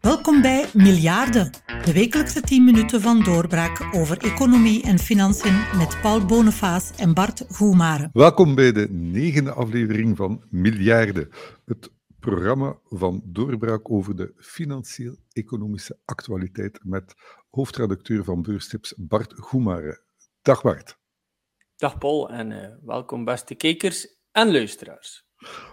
[0.00, 1.50] Welkom bij Miljarden,
[1.84, 7.44] de wekelijkse 10 minuten van doorbraak over economie en financiën met Paul Bonifaas en Bart
[7.48, 8.10] Goemare.
[8.12, 11.28] Welkom bij de negende aflevering van Miljarden,
[11.64, 11.90] het
[12.20, 17.14] programma van doorbraak over de financieel-economische actualiteit met
[17.50, 20.02] hoofdredacteur van Beurstips Bart Goemare.
[20.42, 20.98] Dag Bart.
[21.76, 25.29] Dag Paul en uh, welkom beste kijkers en luisteraars.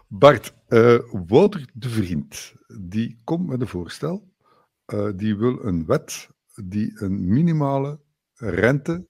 [0.08, 4.34] Bart, uh, Wouter de Vriend, die komt met een voorstel.
[4.94, 6.30] Uh, die wil een wet
[6.64, 8.00] die een minimale
[8.34, 9.08] rente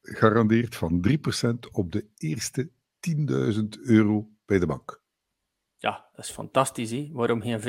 [0.00, 5.02] garandeert van 3% op de eerste 10.000 euro bij de bank.
[5.78, 6.90] Ja, dat is fantastisch.
[6.90, 7.08] Hè?
[7.12, 7.60] Waarom geen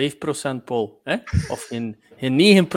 [0.61, 1.01] 5% Paul?
[1.03, 1.15] Hè?
[1.47, 2.67] Of geen, geen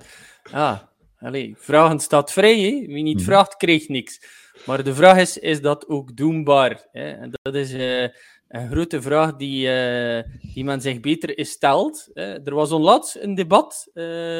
[0.00, 0.06] 9%?
[0.50, 2.60] Ja, allez, vragen staat vrij.
[2.60, 2.86] Hè?
[2.86, 3.24] Wie niet mhm.
[3.24, 4.20] vraagt, krijgt niks.
[4.66, 6.86] Maar de vraag is, is dat ook doenbaar?
[6.92, 7.10] Hè?
[7.10, 7.74] En dat is...
[7.74, 8.08] Uh,
[8.48, 10.22] een grote vraag die, uh,
[10.54, 12.10] die men zich beter is stelt.
[12.14, 14.38] er was onlangs een debat uh,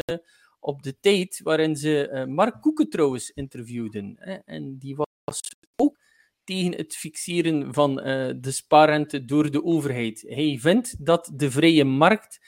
[0.60, 4.16] op de tijd waarin ze uh, Mark Koeken trouwens interviewden.
[4.44, 5.40] en die was
[5.76, 5.98] ook
[6.44, 7.94] tegen het fixeren van
[8.40, 10.24] de spaarrente door de overheid.
[10.28, 12.40] Hij vindt dat de vrije markt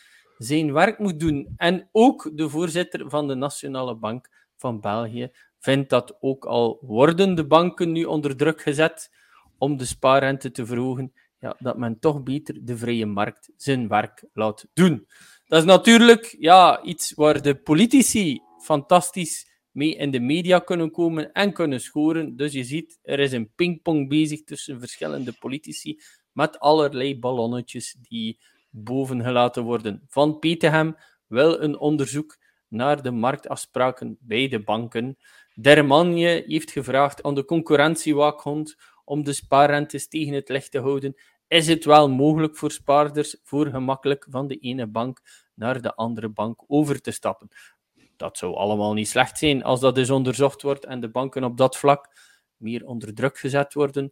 [0.42, 1.52] zijn werk moet doen.
[1.56, 7.34] En ook de voorzitter van de Nationale Bank van België vindt dat ook al worden
[7.34, 9.10] de banken nu onder druk gezet
[9.58, 14.24] om de spaarrente te verhogen, ja, dat men toch beter de vrije markt zijn werk
[14.32, 15.06] laat doen.
[15.46, 21.32] Dat is natuurlijk ja, iets waar de politici fantastisch mee in de media kunnen komen
[21.32, 22.36] en kunnen scoren.
[22.36, 26.00] Dus je ziet, er is een pingpong bezig tussen verschillende politici
[26.32, 28.38] met allerlei ballonnetjes die
[28.70, 30.02] boven gelaten worden.
[30.08, 30.96] Van Petegem
[31.26, 35.16] wil een onderzoek naar de marktafspraken bij de banken.
[35.54, 38.76] Dermanje heeft gevraagd aan de concurrentiewaakhond
[39.10, 41.14] om de spaarrentes tegen het licht te houden,
[41.48, 45.20] is het wel mogelijk voor spaarders voor gemakkelijk van de ene bank
[45.54, 47.48] naar de andere bank over te stappen.
[48.16, 51.56] Dat zou allemaal niet slecht zijn als dat eens onderzocht wordt en de banken op
[51.56, 52.08] dat vlak
[52.56, 54.10] meer onder druk gezet worden.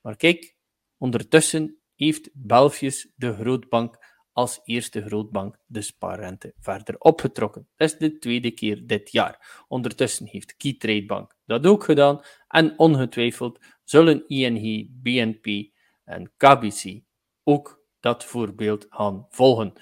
[0.00, 0.56] Maar kijk,
[0.98, 3.96] ondertussen heeft Belfius, de grootbank,
[4.34, 7.68] als eerste grootbank de spaarrente verder opgetrokken.
[7.76, 9.64] Dat is de tweede keer dit jaar.
[9.68, 15.70] Ondertussen heeft Keytrade Bank dat ook gedaan en ongetwijfeld zullen ING, BNP
[16.04, 17.00] en KBC
[17.42, 19.72] ook dat voorbeeld gaan volgen.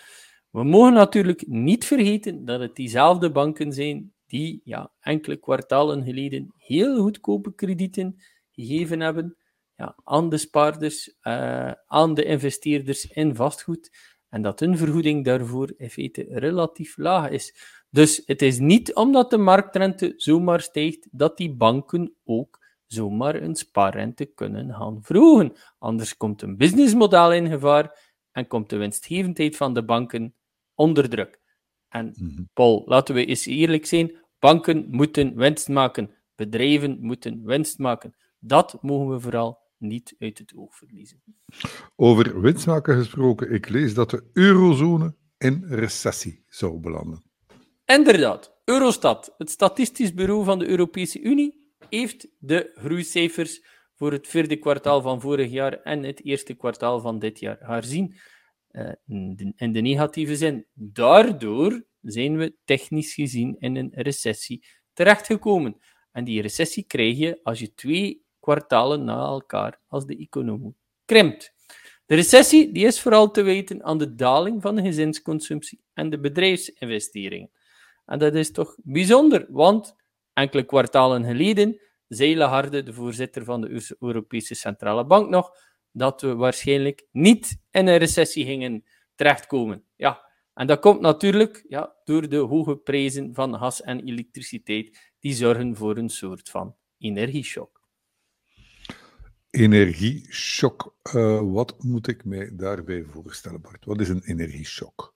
[0.50, 6.52] We mogen natuurlijk niet vergeten dat het diezelfde banken zijn die ja, enkele kwartalen geleden
[6.56, 9.36] heel goedkope kredieten gegeven hebben
[9.76, 15.72] ja, aan de spaarders, uh, aan de investeerders in vastgoed en dat hun vergoeding daarvoor
[15.76, 17.54] in feite relatief laag is.
[17.90, 23.54] Dus het is niet omdat de marktrente zomaar stijgt dat die banken ook zomaar een
[23.54, 25.52] spaarrente kunnen gaan verhogen.
[25.78, 27.98] Anders komt een businessmodel in gevaar
[28.30, 30.34] en komt de winstgevendheid van de banken
[30.74, 31.40] onder druk.
[31.88, 32.42] En mhm.
[32.52, 38.14] Paul, laten we eens eerlijk zijn: banken moeten winst maken, bedrijven moeten winst maken.
[38.38, 41.22] Dat mogen we vooral niet uit het oog verliezen.
[41.96, 47.22] Over winst maken gesproken, ik lees dat de eurozone in recessie zou belanden.
[47.84, 53.60] Inderdaad, Eurostat, het statistisch bureau van de Europese Unie, heeft de groeicijfers
[53.94, 58.16] voor het vierde kwartaal van vorig jaar en het eerste kwartaal van dit jaar herzien.
[58.70, 58.92] Uh,
[59.56, 60.66] in de negatieve zin.
[60.74, 65.76] Daardoor zijn we technisch gezien in een recessie terechtgekomen.
[66.12, 71.54] En die recessie krijg je als je twee kwartalen na elkaar als de economie krimpt.
[72.06, 76.20] De recessie die is vooral te wijten aan de daling van de gezinsconsumptie en de
[76.20, 77.50] bedrijfsinvesteringen.
[78.06, 79.94] En dat is toch bijzonder, want
[80.32, 85.50] enkele kwartalen geleden zei Lagarde, de voorzitter van de Europese Centrale Bank, nog
[85.92, 89.84] dat we waarschijnlijk niet in een recessie gingen terechtkomen.
[89.96, 95.34] Ja, en dat komt natuurlijk ja, door de hoge prijzen van gas en elektriciteit, die
[95.34, 97.81] zorgen voor een soort van energieshock.
[99.52, 100.94] Energieshock.
[101.14, 103.84] Uh, wat moet ik mij daarbij voorstellen, Bart?
[103.84, 105.14] Wat is een energieshock?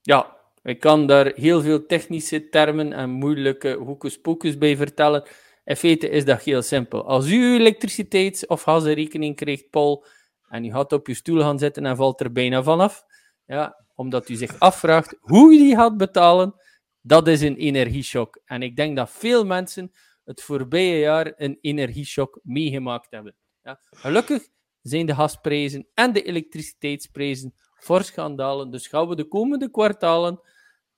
[0.00, 5.28] Ja, ik kan daar heel veel technische termen en moeilijke hokus bij vertellen.
[5.64, 7.06] In feite is dat heel simpel.
[7.06, 10.04] Als u elektriciteits- of gasrekening krijgt, Paul,
[10.48, 13.04] en u gaat op uw stoel gaan zitten en valt er bijna vanaf,
[13.46, 16.54] ja, omdat u zich afvraagt hoe u die gaat betalen,
[17.00, 18.40] dat is een energieshock.
[18.44, 19.92] En ik denk dat veel mensen
[20.24, 23.34] het voorbije jaar een energieshock meegemaakt hebben.
[23.62, 23.80] Ja.
[23.90, 24.48] Gelukkig
[24.82, 28.70] zijn de gasprijzen en de elektriciteitsprijzen fors gaan dalen.
[28.70, 30.40] Dus gaan we de komende kwartalen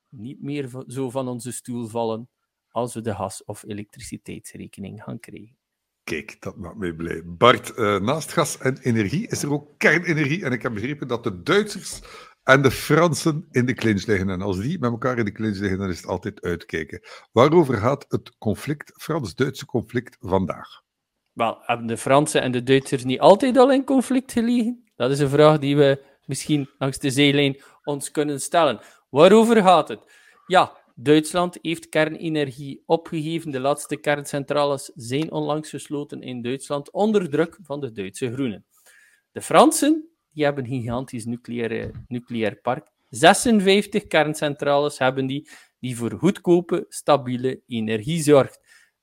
[0.09, 2.29] niet meer zo van onze stoel vallen
[2.69, 5.57] als we de gas- of elektriciteitsrekening gaan krijgen.
[6.05, 7.23] Kijk, dat maakt mij blij.
[7.25, 10.45] Bart, uh, naast gas en energie is er ook kernenergie.
[10.45, 12.01] En ik heb begrepen dat de Duitsers
[12.43, 14.31] en de Fransen in de clinch liggen.
[14.31, 17.01] En als die met elkaar in de clinch liggen, dan is het altijd uitkijken.
[17.33, 20.82] Waarover gaat het conflict, Frans-Duitse conflict, vandaag?
[21.33, 24.85] Wel, hebben de Fransen en de Duitsers niet altijd al in conflict gelegen?
[24.97, 28.81] Dat is een vraag die we misschien langs de zeelijn ons kunnen stellen.
[29.11, 30.01] Waarover gaat het?
[30.47, 33.51] Ja, Duitsland heeft kernenergie opgegeven.
[33.51, 38.65] De laatste kerncentrales zijn onlangs gesloten in Duitsland onder druk van de Duitse Groenen.
[39.33, 42.91] De Fransen die hebben een gigantisch nucleair, nucleair park.
[43.09, 45.49] 56 kerncentrales hebben die,
[45.81, 48.61] die voor goedkope, stabiele energie zorgt.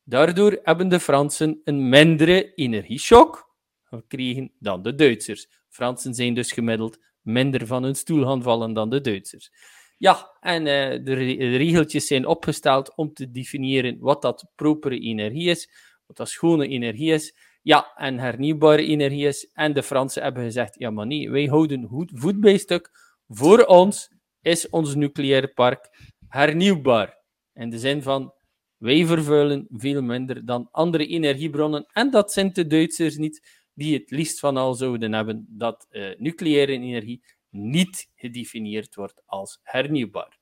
[0.10, 5.48] Daardoor hebben de Fransen een mindere energieshock gekregen dan de Duitsers.
[5.68, 9.52] Fransen zijn dus gemiddeld minder van hun stoel gaan vallen dan de Duitsers.
[9.98, 11.14] Ja, en uh, de,
[11.58, 15.70] regeltjes zijn opgesteld om te definiëren wat dat propere energie is,
[16.06, 19.50] wat dat schone energie is, ja, en hernieuwbare energie is.
[19.54, 22.90] En de Fransen hebben gezegd, ja maar nee, wij houden goed voet bij stuk.
[23.28, 24.12] Voor ons
[24.42, 25.90] is ons nucleaire park
[26.28, 27.18] hernieuwbaar.
[27.54, 28.34] In de zin van,
[28.80, 31.86] wij vervuilen veel minder dan andere energiebronnen.
[31.92, 36.16] En dat zijn de Duitsers niet, die het liefst van al zouden hebben dat uh,
[36.18, 40.38] nucleaire energie niet gedefinieerd wordt als hernieuwbaar.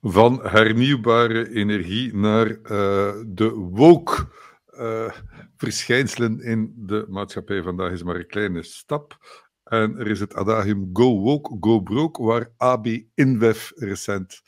[0.00, 4.28] Van hernieuwbare energie naar uh, de woke
[4.70, 5.12] uh,
[5.56, 9.18] verschijnselen in de maatschappij vandaag is maar een kleine stap.
[9.64, 14.42] En er is het adagium Go Woke, Go Broke, waar AB InBev recent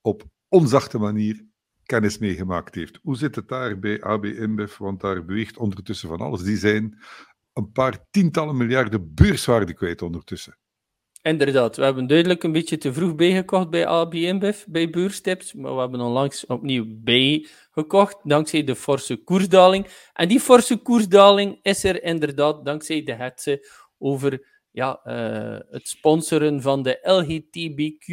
[0.00, 1.47] op onzachte manier
[1.88, 2.98] kennis meegemaakt heeft.
[3.02, 4.26] Hoe zit het daar bij AB?
[4.78, 6.42] Want daar beweegt ondertussen van alles.
[6.42, 6.98] Die zijn
[7.52, 10.58] een paar tientallen miljarden beurswaarde kwijt ondertussen.
[11.22, 14.14] Inderdaad, we hebben duidelijk een beetje te vroeg bijgekocht bij AB
[14.66, 19.86] bij beurstips, maar we hebben onlangs opnieuw bijgekocht, dankzij de forse koersdaling.
[20.12, 23.68] En die forse koersdaling is er inderdaad dankzij de hetze
[23.98, 28.06] over ja, uh, het sponsoren van de LGTBQ+,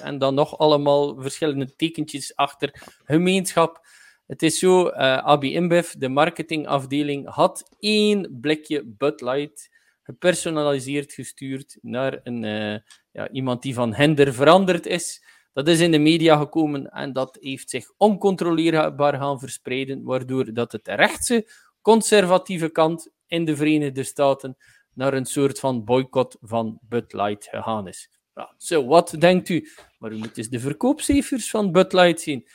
[0.00, 3.86] en dan nog allemaal verschillende tekentjes achter gemeenschap.
[4.26, 9.70] Het is zo, uh, AB InBev, de marketingafdeling, had één blikje Bud Light
[10.02, 12.78] gepersonaliseerd gestuurd naar een, uh,
[13.12, 15.24] ja, iemand die van Hender veranderd is.
[15.52, 20.72] Dat is in de media gekomen en dat heeft zich oncontroleerbaar gaan verspreiden, waardoor dat
[20.72, 21.48] het rechtse,
[21.80, 24.56] conservatieve kant in de Verenigde Staten
[24.92, 28.15] naar een soort van boycott van Bud Light gegaan is.
[28.56, 29.68] Zo, wat denkt u?
[29.98, 32.46] Maar u moet eens de verkoopcijfers van Bud Light zien.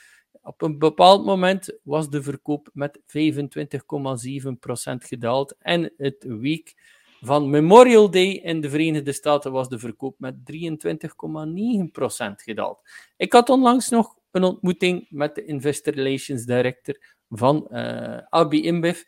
[0.42, 3.04] Op een bepaald moment was de verkoop met 25,7%
[4.98, 6.74] gedaald en het week
[7.20, 10.46] van Memorial Day in de Verenigde Staten was de verkoop met 23,9%
[12.34, 12.82] gedaald.
[13.16, 16.96] Ik had onlangs nog een ontmoeting met de Investor Relations Director
[17.28, 19.02] van uh, eh, AB InBev.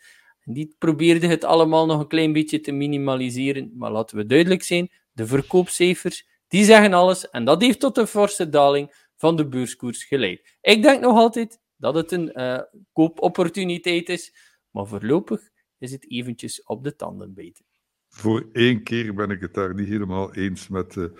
[0.44, 4.90] Die probeerde het allemaal nog een klein beetje te minimaliseren, maar laten we duidelijk zijn,
[5.12, 10.04] de verkoopcijfers, die zeggen alles en dat heeft tot een forse daling van de beurskoers
[10.04, 10.56] geleid.
[10.60, 12.60] Ik denk nog altijd dat het een uh,
[12.92, 14.34] koopopportuniteit is,
[14.70, 15.40] maar voorlopig
[15.78, 17.64] is het eventjes op de tanden bijten
[18.08, 21.12] voor één keer ben ik het daar niet helemaal eens met de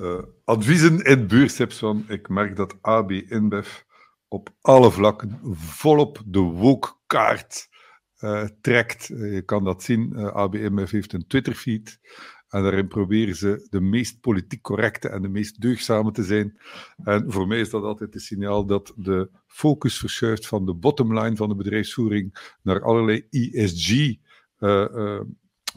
[0.00, 2.04] uh, adviezen in beurstips van.
[2.08, 3.80] Ik merk dat AB InBev
[4.28, 7.68] op alle vlakken volop de woke-kaart
[8.20, 9.08] uh, trekt.
[9.08, 10.16] Uh, je kan dat zien.
[10.16, 12.00] AB InBev heeft een Twitter-feed.
[12.48, 16.58] En daarin proberen ze de meest politiek correcte en de meest deugzame te zijn.
[17.04, 21.36] En voor mij is dat altijd een signaal dat de focus verschuift van de bottomline
[21.36, 24.16] van de bedrijfsvoering naar allerlei ESG.
[24.60, 25.20] Uh,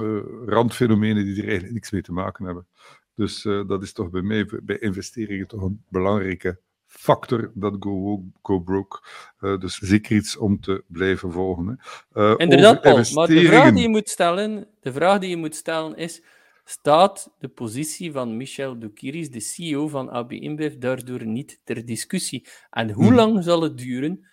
[0.02, 2.68] uh, randfenomenen die er eigenlijk niks mee te maken hebben.
[3.16, 8.24] Dus uh, dat is toch bij mij, bij investeringen, toch een belangrijke factor, dat go,
[8.42, 9.00] go broke.
[9.40, 11.80] Uh, dus zeker iets om te blijven volgen.
[12.12, 12.38] Hè.
[12.38, 15.96] Inderdaad, Paul, maar de vraag, die je moet stellen, de vraag die je moet stellen
[15.96, 16.22] is,
[16.64, 22.48] staat de positie van Michel Doukiris, de CEO van AB InBev, daardoor niet ter discussie?
[22.70, 23.16] En hoe hmm.
[23.16, 24.28] lang zal het duren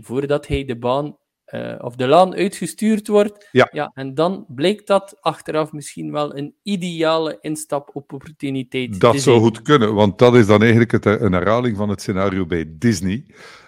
[0.00, 1.16] voordat hij de baan
[1.54, 3.48] uh, of de laan uitgestuurd wordt.
[3.52, 3.68] Ja.
[3.72, 3.90] ja.
[3.94, 9.00] En dan blijkt dat achteraf misschien wel een ideale instapopportuniteit.
[9.00, 12.46] Dat zou goed kunnen, want dat is dan eigenlijk het, een herhaling van het scenario
[12.46, 13.24] bij Disney.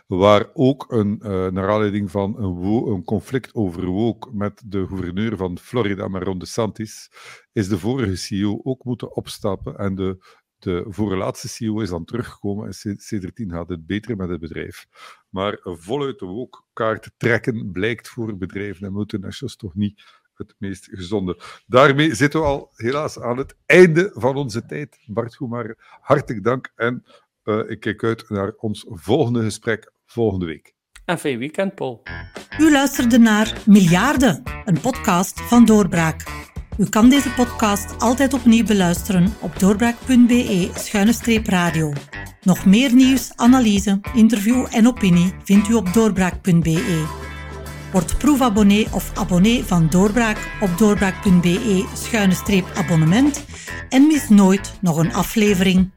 [0.06, 5.36] Waar ook een, uh, naar aanleiding van een, een conflict over woke met de gouverneur
[5.36, 7.10] van Florida, Ron DeSantis,
[7.52, 12.66] is de vorige CEO ook moeten opstappen en de de voorlaatste CEO is dan teruggekomen
[12.66, 14.86] en sindsdien gaat het beter met het bedrijf.
[15.28, 20.02] Maar voluit de wookkaart trekken blijkt voor bedrijven en multinationals toch niet
[20.34, 21.40] het meest gezonde.
[21.66, 24.98] Daarmee zitten we al helaas aan het einde van onze tijd.
[25.06, 27.04] Bart Goemaar, hartelijk dank en
[27.44, 30.74] uh, ik kijk uit naar ons volgende gesprek volgende week.
[31.04, 32.02] En fijn weekend, Paul.
[32.58, 36.24] U luisterde naar Miljarden, een podcast van Doorbraak.
[36.78, 41.92] U kan deze podcast altijd opnieuw beluisteren op doorbraak.be-radio.
[42.42, 47.04] Nog meer nieuws, analyse, interview en opinie vindt u op doorbraak.be.
[47.92, 53.44] Word proefabonnee of abonnee van Doorbraak op doorbraak.be-abonnement
[53.88, 55.90] en mis nooit nog een aflevering.